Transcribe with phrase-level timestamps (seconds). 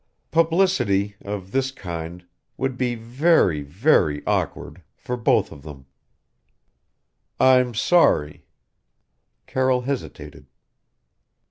[0.31, 2.25] Publicity of this kind
[2.57, 5.85] would be very very awkward for both of them."
[7.39, 8.47] "I'm sorry"
[9.45, 10.47] Carroll hesitated.